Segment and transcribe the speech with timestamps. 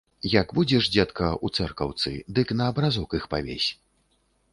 [0.41, 3.69] Як будзеш, дзедка, у цэркаўцы, дык на абразок іх павесь.